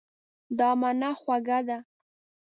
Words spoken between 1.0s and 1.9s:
خوږه ده.